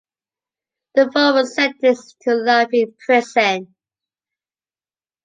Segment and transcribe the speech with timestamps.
[0.95, 3.75] The four were sentenced to life in prison.